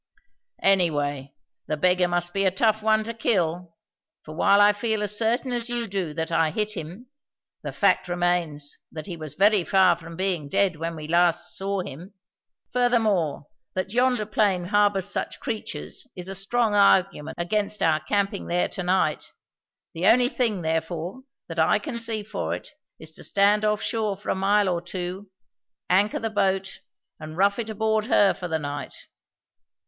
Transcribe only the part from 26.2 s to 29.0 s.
boat, and rough it aboard her for the night."